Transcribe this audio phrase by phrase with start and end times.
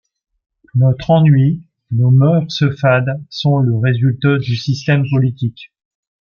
[0.73, 2.47] Notre ennui, nos mœurs
[2.81, 5.71] fades sont le résultat du système politique.